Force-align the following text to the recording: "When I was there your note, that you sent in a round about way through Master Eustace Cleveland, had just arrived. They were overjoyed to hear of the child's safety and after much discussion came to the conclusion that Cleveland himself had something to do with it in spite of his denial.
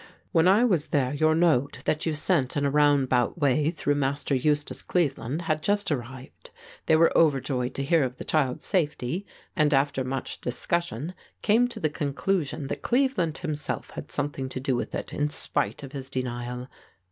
"When 0.31 0.47
I 0.47 0.63
was 0.65 0.87
there 0.87 1.13
your 1.13 1.35
note, 1.35 1.83
that 1.85 2.07
you 2.07 2.15
sent 2.15 2.57
in 2.57 2.65
a 2.65 2.71
round 2.71 3.03
about 3.03 3.37
way 3.39 3.69
through 3.69 3.93
Master 3.93 4.33
Eustace 4.33 4.81
Cleveland, 4.81 5.43
had 5.43 5.61
just 5.61 5.91
arrived. 5.91 6.49
They 6.87 6.95
were 6.95 7.15
overjoyed 7.15 7.75
to 7.75 7.83
hear 7.83 8.03
of 8.03 8.17
the 8.17 8.23
child's 8.23 8.65
safety 8.65 9.27
and 9.55 9.75
after 9.75 10.03
much 10.03 10.41
discussion 10.41 11.13
came 11.43 11.67
to 11.67 11.79
the 11.79 11.87
conclusion 11.91 12.65
that 12.65 12.81
Cleveland 12.81 13.37
himself 13.37 13.91
had 13.91 14.11
something 14.11 14.49
to 14.49 14.59
do 14.59 14.75
with 14.75 14.95
it 14.95 15.13
in 15.13 15.29
spite 15.29 15.83
of 15.83 15.91
his 15.91 16.09
denial. 16.09 16.67